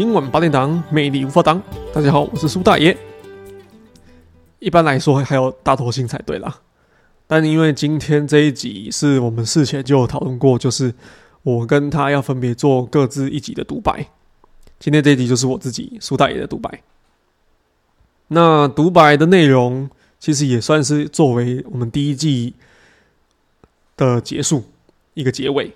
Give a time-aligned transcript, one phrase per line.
[0.00, 1.62] 今晚八点档，魅力无法挡。
[1.92, 2.96] 大家好，我是苏大爷。
[4.58, 6.62] 一般来说还有大头星才对啦，
[7.26, 10.94] 但因为今天这一集是我们事前就有讨论过，就是
[11.42, 14.08] 我跟他要分别做各自一集的独白。
[14.78, 16.82] 今天这一集就是我自己苏大爷的独白。
[18.28, 22.54] 那独白的内容其实也算是作为我们第一季
[23.98, 24.64] 的结束，
[25.12, 25.70] 一个结尾。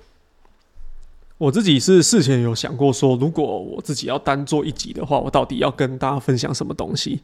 [1.45, 7.21] 我自己是事前有想过说，如果我自己要单做一集的话，我到底要跟大家分享什么东西？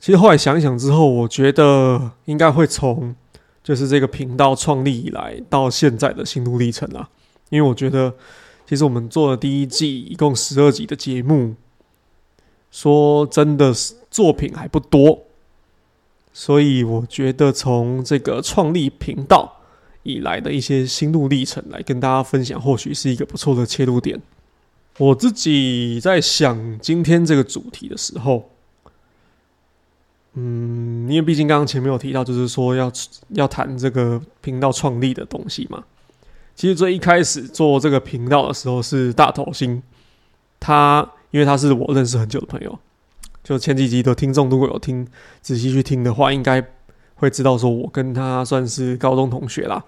[0.00, 3.14] 其实后来想一想之后，我觉得应该会从
[3.62, 7.08] 就是这个频道创立以来到现在的心路历程啦。
[7.50, 8.12] 因为我觉得，
[8.66, 11.54] 其实我们做的第一季一共十二集的节目，
[12.72, 15.20] 说真的是作品还不多，
[16.32, 19.60] 所以我觉得从这个创立频道。
[20.04, 24.22] 以来的一些心路历程来跟大家分享，或许是一个不错的切入点。
[24.98, 28.48] 我自己在想今天这个主题的时候，
[30.34, 32.92] 嗯，因为毕竟刚刚前面有提到，就是说要
[33.30, 35.82] 要谈这个频道创立的东西嘛。
[36.54, 39.82] 其实最一开始做这个频道的时候是大头星，
[40.60, 42.78] 他因为他是我认识很久的朋友，
[43.42, 45.04] 就前几集的听众如果有听
[45.40, 46.64] 仔细去听的话，应该
[47.16, 49.84] 会知道说我跟他算是高中同学啦。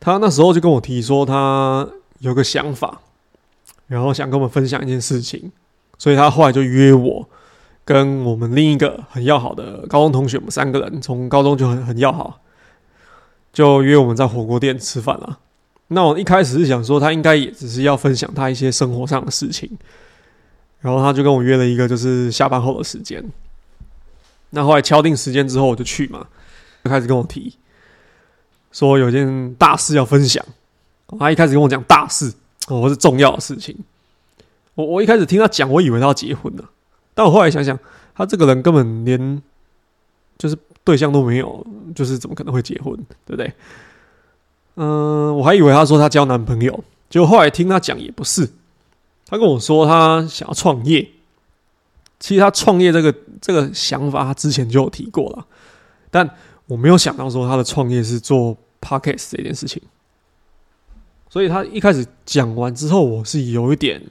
[0.00, 1.88] 他那时候就跟我提说，他
[2.20, 3.00] 有个想法，
[3.86, 5.50] 然后想跟我们分享一件事情，
[5.98, 7.28] 所以他后来就约我
[7.84, 12.40] 跟我们另一个很要好的高中同学，我们三个人从高中就很很要好，
[13.52, 15.40] 就约我们在火锅店吃饭了。
[15.88, 19.70] 那我一开始是想说，他应该也只是要分享他一些生活上的事情，
[20.80, 23.24] 然后他就跟我约了一个就是下班后的时间。
[24.50, 26.26] 那后来敲定时间之后，我就去嘛，
[26.84, 27.56] 就开始跟我提。
[28.78, 30.44] 说有件大事要分享，
[31.18, 32.32] 他一开始跟我讲大事，
[32.68, 33.76] 哦，是重要的事情。
[34.76, 36.64] 我我一开始听他讲，我以为他要结婚了，
[37.12, 37.76] 但我后来想想，
[38.14, 39.42] 他这个人根本连
[40.38, 42.94] 就是对象都没有，就是怎么可能会结婚，
[43.26, 43.52] 对不对？
[44.76, 48.48] 嗯，我还以为他说他交男朋友，结果后来听他讲也不是，
[49.26, 51.10] 他跟我说他想要创业。
[52.20, 55.44] 其实他创业这个这个想法，他之前就有提过了，
[56.12, 56.30] 但。
[56.68, 59.82] 我没有想到说他的创业是做 podcast 这件事情，
[61.28, 64.02] 所以他一开始讲完之后，我是有一点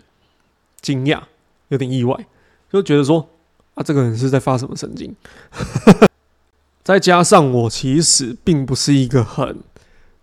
[0.81, 1.21] 惊讶，
[1.69, 2.27] 有点意外，
[2.71, 3.29] 就觉得说
[3.75, 5.15] 啊，这个人是在发什么神经？
[6.83, 9.59] 再加上我其实并不是一个很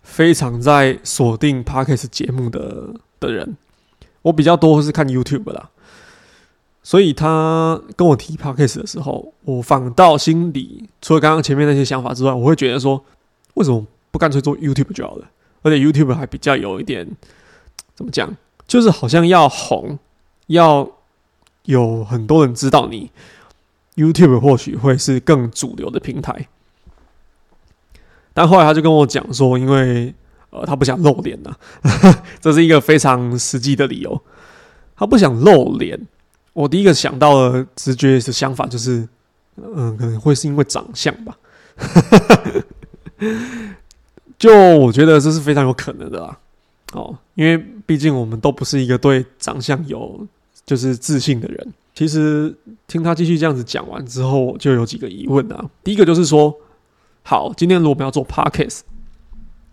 [0.01, 3.55] 非常在锁定 podcast 节目的的人，
[4.23, 5.69] 我比较多是看 YouTube 啦。
[6.81, 13.03] 所以他跟我提 Podcast 的时候，我反倒心里除了刚刚前面那些想法之外，我会觉得说，
[13.55, 13.83] 为什么
[14.15, 15.29] 不干脆做 YouTube 就好了？
[15.61, 17.05] 而且 YouTube 还比较有一点
[17.95, 18.33] 怎么讲，
[18.65, 19.99] 就是好像要红，
[20.47, 20.89] 要
[21.63, 23.11] 有很多人知道你
[23.95, 26.47] ，YouTube 或许会是更主流的平台。
[28.33, 30.15] 但后来他就跟我讲说，因为
[30.49, 31.53] 呃他不想露脸呐，
[32.39, 34.21] 这是一个非常实际的理由，
[34.95, 35.99] 他不想露脸。
[36.53, 39.05] 我第一个想到的直觉是想法就是，
[39.57, 41.37] 嗯，可能会是因为长相吧。
[44.37, 46.37] 就我觉得这是非常有可能的啦。
[46.93, 50.25] 哦，因为毕竟我们都不是一个对长相有
[50.65, 51.73] 就是自信的人。
[51.93, 52.53] 其实
[52.87, 55.69] 听他继续这样子讲完之后，就有几个疑问啊。
[55.83, 56.53] 第一个就是说，
[57.23, 58.81] 好，今天如果我们要做 podcast，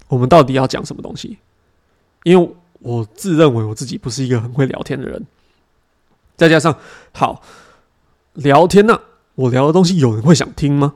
[0.09, 1.39] 我们到底要讲什么东西？
[2.23, 5.27] 因为我自认为我自己不是一个很会聊天的人。
[6.37, 6.77] 再加上
[7.13, 7.43] 好
[8.35, 9.03] 聊天呢、啊，
[9.35, 10.95] 我聊的东西有人会想听吗？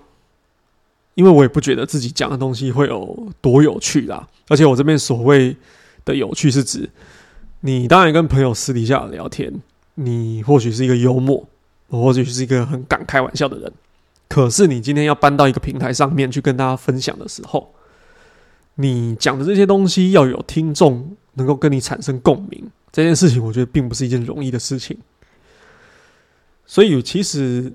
[1.17, 4.29] 因为我也不觉得自己讲的东西会有多有趣啦。
[4.49, 5.57] 而且我这边所谓
[6.05, 6.89] 的有趣，是指
[7.61, 9.53] 你当然跟朋友私底下聊天，
[9.95, 11.49] 你或许是一个幽默，
[11.89, 13.73] 或许是一个很敢开玩笑的人。
[14.29, 17.73] 可是你今天要搬到一个平台上面去跟大家分享的时候，
[18.75, 24.99] 你讲的这些东西要有听众能够跟你产生共鸣，这件事情我觉得并不是一件容易的事情。
[26.67, 27.73] 所以，其实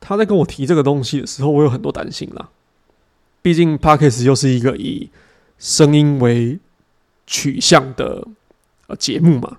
[0.00, 2.48] 他在跟我提这个东西的时候，我有很多担心啦。
[3.42, 5.10] 毕竟，Podcast 又是一个以
[5.58, 6.58] 声音为
[7.26, 8.26] 取向的
[8.86, 9.58] 呃节目嘛，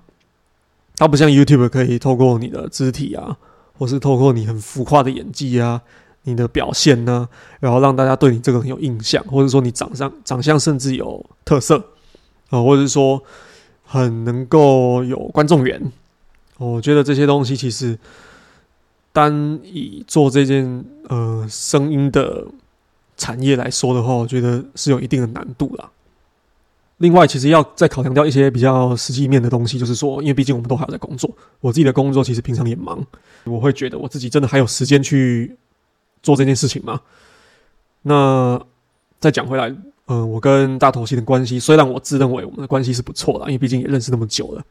[0.95, 3.37] 它不像 YouTube 可以透过你的肢体啊，
[3.77, 5.81] 或是透过你很浮夸的演技啊、
[6.23, 11.77] 你的表现呢、啊，然后让大家对你这个很有印象，或者说你长相长相甚至有特色
[12.49, 13.21] 啊，或者是说
[13.83, 15.91] 很能够有观众缘。
[16.57, 17.97] 我觉得这些东西其实。
[19.19, 22.45] 单以做这件呃声音的
[23.17, 25.91] 产业来说的话，我觉得是有一定的难度啦。
[26.99, 31.29] 另外，其实要再考量掉一些比较实际面的东西，就是说，因为毕竟我们都还有在工作，
[31.59, 33.05] 我自己的工作其实平常也忙，
[33.43, 35.55] 我会觉得我自己真的还有时间去
[36.23, 37.01] 做这件事情吗？
[38.01, 38.61] 那
[39.19, 39.73] 再讲回来，
[40.07, 44.63] 嗯、我跟大头星的关系，虽然我自认为我们的关系是不错的，因为毕竟也认识那么久了，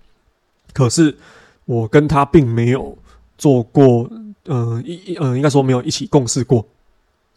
[0.72, 1.16] 可是
[1.64, 2.96] 我跟他并没有
[3.38, 4.10] 做过，
[4.48, 6.66] 嗯，一，嗯，应该说没有一起共事过。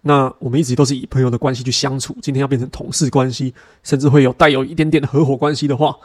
[0.01, 3.53] 那我们一直都是以朋友的关系去相处，今天要变成同事关系，
[3.83, 5.95] 甚至会有带有一点点的合伙关系的话，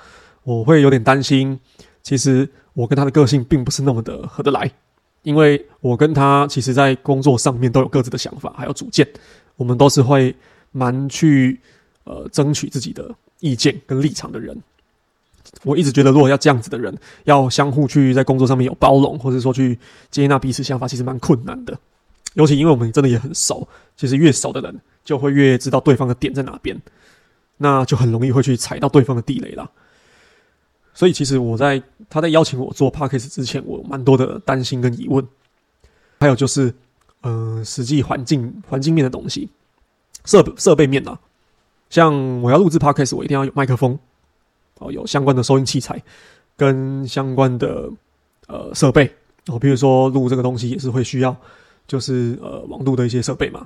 [0.44, 1.58] 我会有点担心。
[2.02, 4.70] 其实我跟他的个性并不是那么的合得来，
[5.22, 9.08] 因为我跟他其实在工作上面都有各自的想法，还有主见，
[9.56, 10.34] 我们都是会
[10.72, 11.58] 蛮去
[12.04, 13.10] 呃争取自己的
[13.40, 14.54] 意见跟立场的人。
[15.66, 19.76] 我一直觉得，如果要这样子的人，要相互去在工作上面有包容，或者说去
[20.12, 21.76] 接纳彼此想法，其实蛮困难的。
[22.34, 23.66] 尤其因为我们真的也很熟，
[23.96, 26.80] 其实越熟的人就会越知道对方的点在哪边，
[27.56, 29.68] 那就很容易会去踩到对方的地雷了。
[30.94, 35.26] 所以其实我在他在邀请我做 Podcast 之前，我蛮多的担心跟疑问。
[36.20, 36.72] 还有就是，
[37.22, 39.50] 嗯、呃，实际环境环境面的东西，
[40.24, 41.18] 设设备面啊，
[41.90, 43.98] 像我要录制 Podcast，我一定要有麦克风，
[44.78, 46.02] 哦，有相关的收音器材
[46.56, 47.90] 跟相关的
[48.46, 49.10] 呃设备
[49.46, 51.36] 哦，比如说录这个东西也是会需要。
[51.88, 53.64] 就是呃网络的一些设备嘛，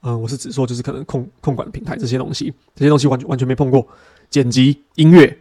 [0.00, 3.86] 嗯、我是指说就是可能控控管平台这些东西，这些东西完全完全没碰过，
[4.28, 5.38] 剪辑音乐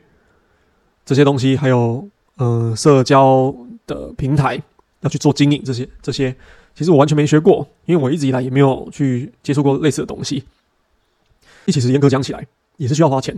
[1.03, 2.07] 这些东西，还有
[2.37, 3.51] 嗯、社交
[3.87, 4.61] 的平台
[4.99, 6.35] 要去做经营这些这些，
[6.75, 10.43] 其实我完全没学过，因为我一直以来也没有去接触过类似的东西。
[11.65, 12.45] 一起实严格讲起来
[12.77, 13.35] 也是需要花钱，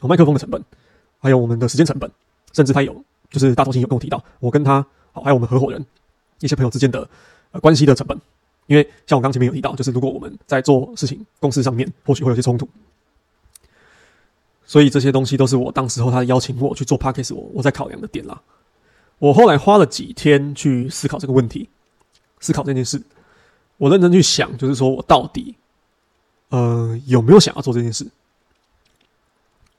[0.00, 0.64] 有麦克风的成本，
[1.24, 2.08] 还有我们的时间成本，
[2.52, 5.84] 甚至他有就是大头星有跟我提到，我跟他好还有我们合伙人
[6.38, 7.08] 一些朋友之间的。
[7.62, 8.20] 关系的成本，
[8.66, 12.68] 因为像我刚前面有提到，就是如果我们在做事情公事上面，或许会有些冲突，
[14.66, 18.42] 所以这些东西都是我当时候他邀请我去做 Podcast，我我在考量的点啦。
[19.20, 21.68] 我后来花了几天去思考这个问题，
[22.40, 23.00] 思考这件事，
[23.76, 25.54] 我认真去想，就是说我到底
[26.48, 28.04] 呃有没有想要做这件事？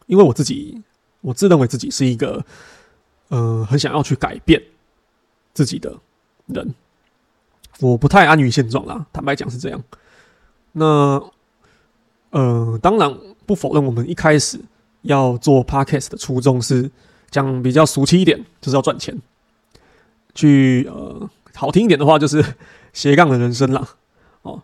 [0.06, 0.82] 因为我自己，
[1.26, 2.46] 我自认为自己是一个
[3.30, 4.62] 呃很想要去改变
[5.54, 5.98] 自己的
[6.46, 6.74] 人。
[7.80, 9.84] 我不太安于现状啦，坦白讲是这样。
[10.74, 11.22] 那，
[12.30, 14.60] 呃，当然不否认，我们一开始
[15.02, 16.90] 要做 Podcast 的初衷是
[17.32, 19.20] 讲比较俗气一点，就是要赚钱。
[20.34, 22.44] 去呃，好听一点的话，就是
[22.94, 23.88] 斜杠的人生啦。
[24.44, 24.62] 哦，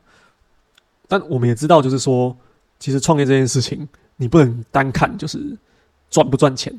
[1.08, 2.38] 但我们也知道，就是说，
[2.80, 5.58] 其实创业这件事情，你不能单看就是
[6.12, 6.72] 赚不赚钱。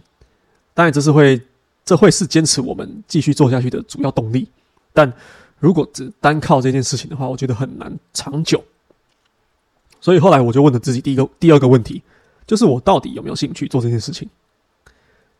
[0.73, 1.43] 当然，这是会，
[1.85, 4.47] 这会是坚持我们继续做下去的主要动力，
[4.93, 5.13] 但。
[5.63, 8.65] 如果只单靠这件事情的话，我觉得很难长久。
[10.01, 12.03] 所以后来我就问了自己第一个、第二个问题，
[12.49, 14.29] 就是我到底有没有兴趣做这件事情？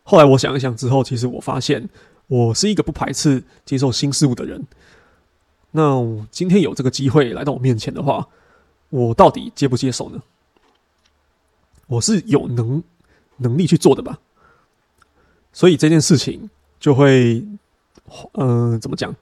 [0.03, 1.89] 后来我想一想之后，其实我发现
[2.27, 4.65] 我是一个不排斥接受新事物的人。
[5.71, 6.01] 那
[6.31, 8.25] 今天有这个机会来到我面前的话，
[8.91, 10.21] 我到底接不接受呢？
[11.87, 12.81] 我是有能
[13.43, 14.17] 能力去做的吧？
[15.51, 16.49] 所以这件事情
[16.79, 17.45] 就会，
[18.33, 19.15] 嗯、呃，怎么讲？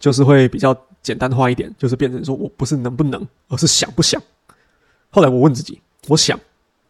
[0.00, 4.20] 就是会比较简单化一点，就是变成说我不是能不能，而是想不想。
[5.10, 6.38] 后来我问自己，我想，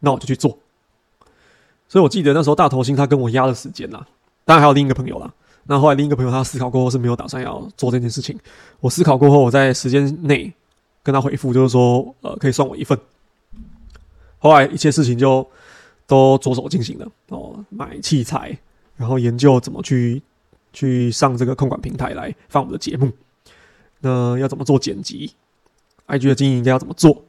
[0.01, 0.59] 那我就去做。
[1.89, 4.07] 所以我记得那时候大头星他跟我压了时间啦，
[4.45, 5.33] 当然还有另一个朋友啦。
[5.65, 8.39] 那后来另一个朋友他思考过后是没有打算要做这件事情。
[8.81, 10.53] 我思考过后，我在时间内
[11.03, 12.99] 跟他回复，就是说，呃，可以算我一份。
[14.39, 15.49] 后来一切事情就
[16.07, 18.59] 都着手进行了哦，买器材，
[18.97, 20.23] 然后研究怎么去。
[20.77, 23.09] 去上这个控管平台来放我们的节目，
[24.01, 25.33] 那要怎么做剪辑
[26.09, 27.25] ？IG 的经营应该要怎么做？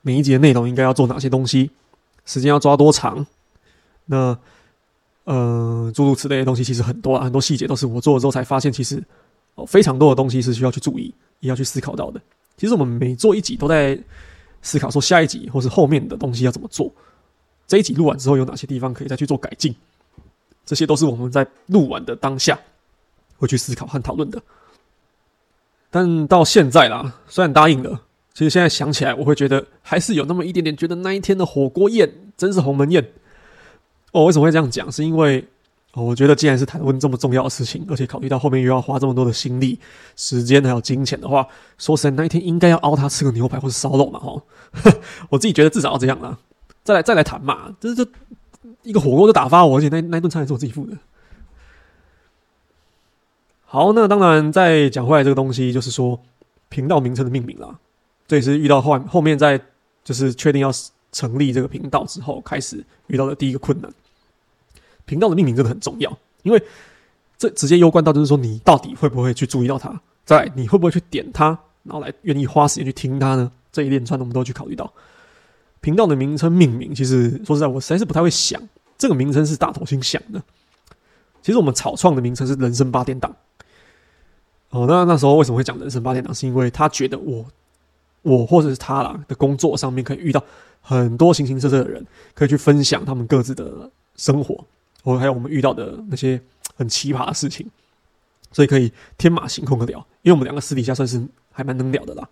[0.00, 1.70] 每一集的内容应该要做哪些东西？
[2.24, 3.26] 时间要抓多长？
[4.06, 4.38] 那
[5.24, 9.04] 呃，诸如此类的东西其实很多啊，很多细节都是我做了之后才发现，其实
[9.56, 12.18] 哦，非常多的东西是需要去注意，也要去思考到的。
[12.56, 14.02] 其实我们每做一集都在
[14.62, 16.90] 思考说下一集或是后面的东西要怎么做。
[17.66, 19.74] 这一集录完之后有哪些地方可以再去做改进？
[20.64, 22.58] 这些都是我们在录完的当下。
[23.38, 24.40] 会去思考和讨论的，
[25.90, 28.00] 但到现在啦，虽然答应了，
[28.32, 33.06] 其实现在想起来，我会觉得还是有那么一点点觉得那一天的火锅宴真是鸿门宴。
[34.12, 34.90] 哦，为什么会这样讲？
[34.90, 35.46] 是因为
[35.92, 39.78] 我觉得既然是谈论这么重要的事情，而且考虑到后面又要花这么多的心力、
[40.16, 41.46] 时间还有金钱的话，
[41.76, 44.42] 说实在，那一天应该要熬他吃个牛排或者烧肉嘛，哈。
[45.28, 46.38] 我自己觉得至少要这样啦，
[46.86, 48.06] 再来再来谈嘛，这这
[48.82, 50.96] 一个火锅就打发我，而且那那顿菜也是我自己付的。
[53.64, 56.20] 好，那当然，再讲回来这个东西，就是说
[56.68, 57.76] 频道名称的命名啦。
[58.28, 59.60] 这也是遇到后后面在
[60.04, 60.70] 就是确定要
[61.10, 63.92] 成立这个频道之后，开始遇到的第一个困难。
[65.04, 66.62] 频道的命名真的很重要，因为
[67.36, 71.46] 这直接攸关到就是说你到底会不会去注意到它，在你会不会去点它，
[71.82, 73.50] 然后来愿意花时间去听它呢？
[73.72, 74.92] 这一连串的我们都去考虑到。
[75.86, 78.60] 频道的名称命名，其实说实在，我实在是不太会想。
[78.98, 80.42] 这个名称是大头星想的。
[81.40, 83.36] 其实我们草创的名称是“人生八点档”。
[84.70, 86.34] 哦，那那时候为什么会讲“人生八点档”？
[86.34, 87.46] 是因为他觉得我，
[88.22, 90.42] 我或者是他啦的工作上面可以遇到
[90.80, 94.64] 很多形形色色的人，可以去分享他们各自的生活，
[95.04, 96.40] 或还有我们遇到的那些
[96.74, 97.70] 很奇葩的事情，
[98.50, 100.04] 所以可以天马行空的聊。
[100.22, 102.28] 因为我们两个私底下算是还蛮能聊的啦。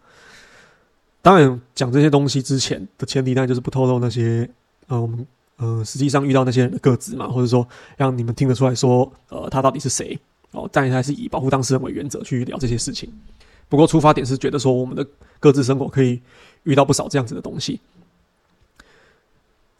[1.24, 4.46] 当然，讲这些东西之前的前提，当然就是不透露那些
[4.88, 5.26] 呃，我们
[5.56, 7.66] 呃实际上遇到那些人的个子嘛，或者说
[7.96, 10.18] 让你们听得出来说，呃，他到底是谁
[10.50, 10.68] 哦。
[10.70, 13.10] 但还是以保护当事人为原则去聊这些事情。
[13.70, 15.06] 不过出发点是觉得说，我们的
[15.40, 16.20] 各自生活可以
[16.64, 17.80] 遇到不少这样子的东西。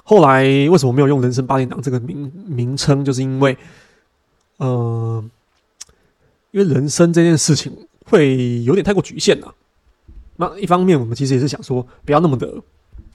[0.02, 3.04] 后来为什么没有用“人生八点档”这个名名称？
[3.04, 3.54] 就是因为，
[4.56, 5.22] 呃，
[6.52, 9.54] 因为人生这件事情会有点太过局限了。
[10.36, 12.52] 那一方面，我们其实也是想说，不要那么的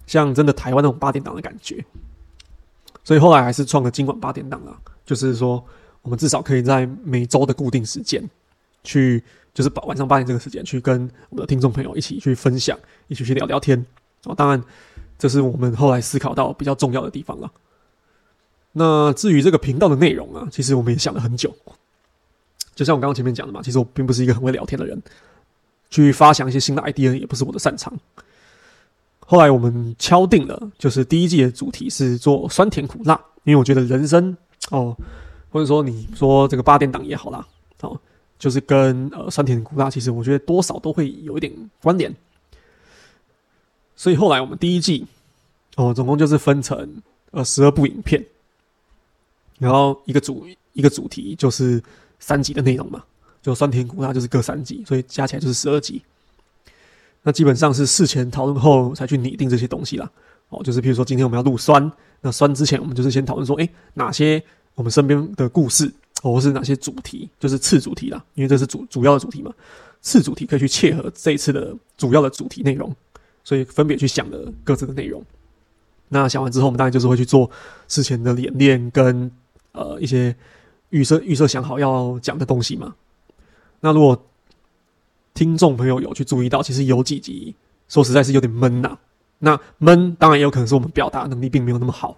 [0.08, 1.84] 像真的台湾那种八点档的感觉，
[3.04, 5.64] 所以后来还是创了今晚八点档啊，就是说，
[6.02, 8.28] 我们至少可以在每周的固定时间，
[8.84, 9.24] 去
[9.54, 13.86] 就是把晚上八点这个时间，去跟我们的听众朋友一起去分享，一起去聊聊天。
[14.26, 14.64] 哦，当然，
[15.18, 17.52] 这是我们后来思考到比较重要的地方了。
[18.72, 21.54] 那至于这个频道的内容啊，其实我们也想了很久，
[22.76, 25.02] 就像我刚刚前面讲的嘛，其实我并不是一个很会聊天的人。
[25.90, 27.94] 去发想一些新的 idea 也不是我的擅长。
[29.20, 34.36] 后来我们敲定了，就是第一季的主题是做酸甜苦辣，因为我觉得人生
[34.72, 34.96] 哦，
[35.52, 37.48] 或者说你说这个八点档也好啦，
[37.82, 38.00] 哦，
[38.40, 42.12] 就是跟呃酸甜苦辣，其实我觉得多少都会有一点关联。
[43.96, 45.06] 所以后来我们第一季
[45.76, 48.26] 哦，总共就是分成呃十二部影片，
[49.60, 51.84] 然后一个主一个主题就是
[52.18, 53.04] 三集的内容嘛。
[53.42, 56.02] 就酸甜苦辣就是各三集，所以加起来就是十二集。
[57.24, 60.10] 那基本上是事前讨论后才去拟定这些东西啦。
[60.50, 61.92] 哦，就是譬如说今天我们要录酸，
[62.22, 64.42] 那酸之前我们就是先讨论说，诶，哪些
[64.74, 65.92] 我们身边的故事，
[66.24, 69.54] 或是哪些主题，就是次主题啦，因为这是主主要的主题嘛。
[70.02, 72.96] 次主题可以去切合这一次的主要的主题内容，
[73.44, 75.22] 所以分别去想了各自的内容。
[76.08, 77.52] 那想完之后，我们当然就是会去做
[77.90, 79.30] 事前的演练跟
[79.74, 80.34] 呃一些
[80.90, 82.96] 预设预设想好要讲的东西嘛。
[83.82, 84.26] 那如果
[85.34, 87.56] 听众朋友有去注意到，其实有几集
[87.88, 88.98] 说实在是有点闷呐、
[89.40, 92.18] 那闷当然也有可能是我们表达能力并没有那么好。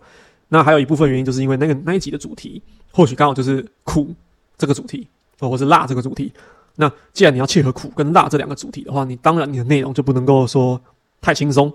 [0.49, 4.13] 那还有一部分原因，就是因为那个那一集的主题或许刚好就是苦
[4.57, 5.07] 这个主题，
[5.39, 6.33] 或者是辣这个主题。
[6.75, 10.81] 那既然你要切合苦跟辣这两个主题的话，你当然你的内容就不能够说
[11.21, 11.71] 太轻松。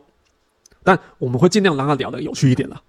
[0.82, 2.80] 但我们会尽量让它聊得有趣一点啦。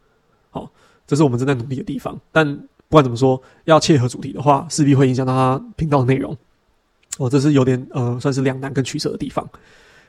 [0.49, 0.69] 好，
[1.05, 2.19] 这是我们正在努力的地方。
[2.31, 6.37] 但不管怎么说，要切合主题的话，势必会影响到它频道的内容。
[7.17, 9.47] 哦，这是有点呃，算是两难跟取舍的地方。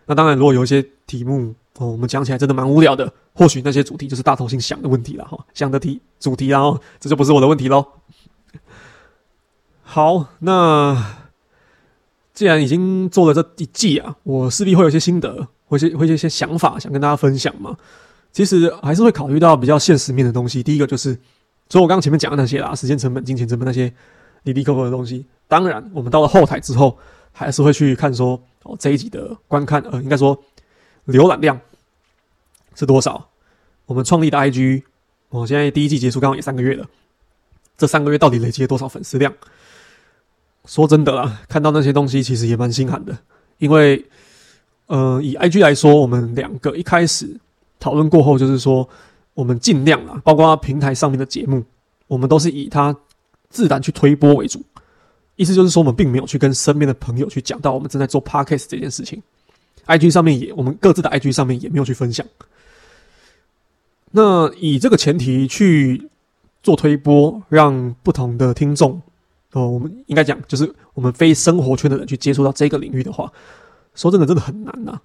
[0.07, 7.85] 那当然，如果有一些题目哦，我们讲起来真的蛮无聊的，或许那些主题就是大头星想的问题了哈，想的题主题，然后这就不是我的问题喽。
[9.83, 11.17] 好，那
[12.33, 17.77] 既然已经做了这一季啊，我势必会有一些心得，会些会一些想法想跟大家分享嘛。
[18.33, 20.63] 其实还是会考虑到比较现实面的东西。
[20.63, 21.13] 第一个就是，
[21.69, 23.93] 所以我刚刚前面讲的那些啦，时间成本、金钱成本那些
[24.45, 25.27] 离离扣扣的东西。
[25.49, 26.97] 当然，我们到了后台之后，
[27.33, 30.39] 还是会去看说，哦，这一集的观看，呃，应该说
[31.07, 31.59] 浏览量
[32.75, 33.31] 是多少？
[33.87, 34.83] 我们创立的 IG，
[35.31, 36.87] 哦，现在第一季结束刚好也三个月了，
[37.79, 39.33] 这三个月到底累积了多少粉丝量？
[40.67, 43.17] 说真的啦，看到那些东西其实也蛮心寒的，
[43.57, 44.05] 因为，
[44.89, 47.41] 呃，以 IG 来说，我们两个一开始
[47.81, 48.87] 讨论过后，就是说
[49.33, 51.65] 我们尽量啊，包括平台上面的节目，
[52.07, 52.95] 我们都是以它
[53.49, 54.63] 自然去推播为主。
[55.39, 59.23] 意思就是说，我们并没有去跟身边的朋友去讲到我们正在做 podcast 这件事情。
[59.87, 62.27] IG 上面也，我们各自的 IG 上面也没有去分享。
[64.11, 66.11] 那以这个前提去
[66.61, 69.01] 做推播，让不同的听众，
[69.53, 73.33] 哦，我们应该讲就是我们非生活圈的人去接触到这个领域的话，
[73.95, 75.01] 说真的，真的很难呐、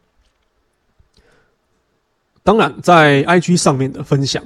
[2.42, 4.44] 当然，在 IG 上面的分享，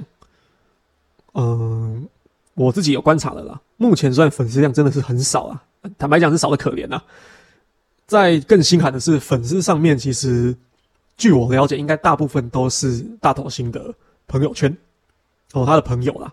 [1.32, 2.06] 嗯，
[2.52, 3.60] 我自己有观察了啦。
[3.78, 5.64] 目前虽然粉丝量真的是很少啊。
[5.96, 7.00] 坦白讲是少得可怜呐、
[8.06, 10.56] 在更心寒的是粉丝上面，其实
[11.16, 13.94] 据我了解，应该大部分都是大头星的
[14.26, 14.76] 朋友圈
[15.52, 16.32] 哦，他的朋友啦，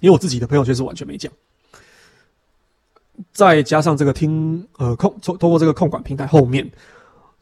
[0.00, 1.32] 因为我自己的朋友圈是完全没讲。
[3.32, 6.68] 再加上这个听呃控通通过这个控管平台后面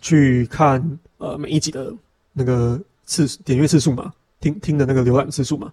[0.00, 1.92] 去看呃每一集的
[2.32, 5.72] 那个次点阅次数嘛，听听的那个浏览次数嘛，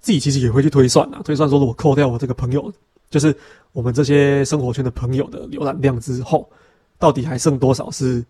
[0.00, 2.72] 自己其实也会去推算啊，推算说如果扣掉我这个朋友，
[3.10, 3.36] 就是
[3.72, 6.50] 我们这些生活圈的朋友的浏览量之后，
[6.98, 8.24] 到底还剩多少是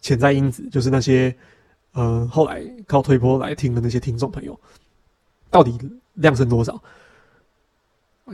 [0.00, 0.68] 潜在因子？
[0.70, 1.34] 就是那些
[1.92, 4.58] 呃后来靠推播来听的那些听众朋友，
[5.50, 5.78] 到底
[6.14, 6.80] 量剩多少？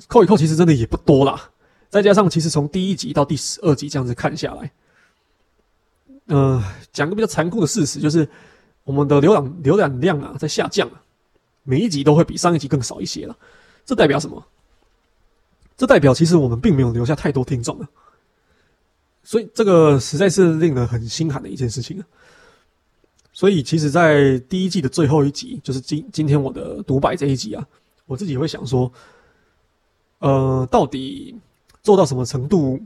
[0.09, 1.51] 扣一扣，其实真的也不多啦。
[1.89, 4.73] 再加上，其实从第一集到第十二集这样子看下来，
[6.27, 6.61] 呃，
[6.93, 8.29] 讲个比较残酷的事实，就是
[8.83, 11.01] 我们的浏览浏览量啊在下降啊，
[11.63, 13.37] 每一集都会比上一集更少一些了。
[13.85, 14.45] 这代表什么？
[15.85, 17.89] 这代表其实我们并没有留下太多听众啊。
[19.23, 22.07] 所以这个实在是令人很心寒的一件事情啊。
[23.33, 27.67] 所以其实，在第一季的最后一集，就是今今天我的独白这一集啊，
[28.07, 28.91] 我自己会想说，
[30.21, 31.39] 呃，到底。
[31.83, 32.81] 做到什么程度？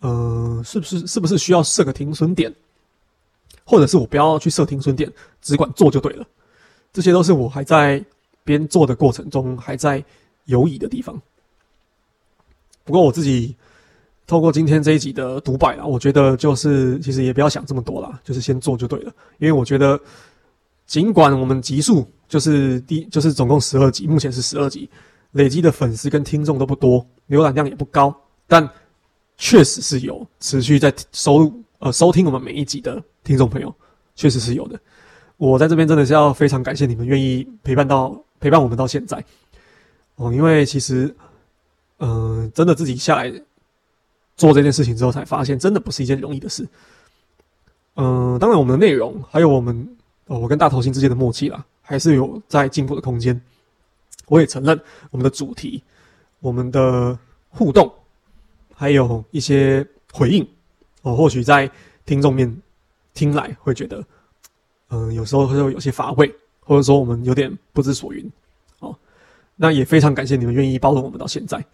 [0.00, 2.54] 呃，是不是是不是需要设个停损点，
[3.64, 5.10] 或者是我不要去设停损点，
[5.40, 6.26] 只管做就对了？
[6.92, 8.04] 这些都是我还在
[8.44, 10.04] 边做的过程中还在
[10.46, 11.20] 犹疑的地方。
[12.84, 13.54] 不过我自己
[14.26, 19.12] 透过今天这一集的独白啦，我觉得就是其实也不要想这么多啦，就是先做就对了。
[19.38, 19.98] 因为我觉得，
[20.86, 24.88] 尽管我们集数就是第就是总共十二集，目前是十二集。
[25.32, 28.14] 累积的粉丝跟听众都不多，浏览量也不高，
[28.46, 28.68] 但
[29.38, 33.74] 确实是有持续在收呃收听我们每一集的听众朋友，
[34.14, 34.78] 确实是有的。
[35.38, 39.24] 我在这边真的是要非常感谢你们愿意陪伴到陪伴我们到现在
[40.22, 41.14] 哦，因为其实
[41.98, 43.32] 嗯、真的自己下来
[44.36, 46.66] 做这件事情之后，才发现真的不是一件容易的事。
[47.94, 53.40] 嗯、当然我们的内容还有我们哦，我跟大头星之间的默契啦，还是有在进步的空间。
[54.26, 55.82] 我也承认，我们的主题、
[56.40, 57.18] 我们的
[57.50, 57.92] 互动，
[58.74, 60.46] 还有一些回应，
[61.02, 61.70] 哦，或许在
[62.06, 62.62] 听众面
[63.14, 64.02] 听来会觉得，
[64.88, 68.28] 嗯、有时候会有些乏味，或者说我们有点不知所云，
[69.56, 71.64] 那也非常感谢你们愿意包容我们到现在。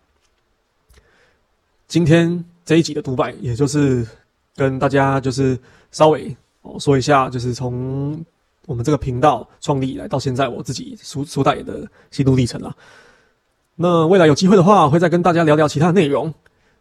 [1.87, 4.07] 今天这一集的独白，也就是
[4.55, 5.59] 跟大家就是
[5.91, 8.25] 稍微哦说一下，就是从。
[8.67, 12.77] 我们这个频道创立以来到现在，我自己苏苏大爷的心路历程了。
[13.77, 16.35] 那未来有机会的话，会再跟大家聊聊其他内容。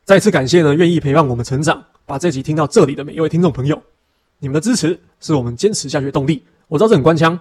[0.03, 3.81] 再次感谢呢，愿意陪伴我们成长，把这集听到这里的每一位听众朋友，
[4.39, 6.43] 你们的支持是我们坚持下去的动力。
[6.67, 7.39] 我知道这很官腔，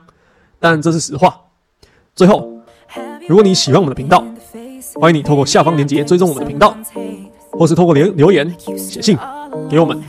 [0.61, 1.41] 但这是实话。
[2.15, 2.56] 最后，
[3.29, 4.23] 如果你喜欢我们的频道，
[4.95, 6.77] 欢迎你透过下方链接追踪我们的频道，
[7.51, 9.19] 或是透过留留言写信
[9.69, 10.01] 给我们，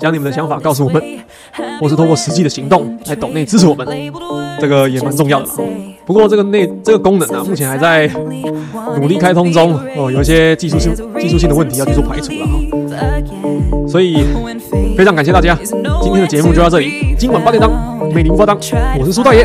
[0.00, 1.02] 将你们的想法告诉我们。
[1.80, 3.86] 或是透过实际的行动来抖内支持我们，
[4.60, 5.48] 这个也蛮重要的。
[6.04, 8.08] 不过这个内这个功能啊，目前还在
[9.00, 12.58] 努力开通中哦，有一些技术性技术性的问题要去做排除了哈。
[13.88, 14.24] 所以
[14.96, 15.56] 非常感谢大家，
[16.02, 17.14] 今天的节目就到这里。
[17.18, 17.70] 今晚八点档，
[18.12, 18.56] 美丽无法当，
[18.98, 19.44] 我是苏大爷，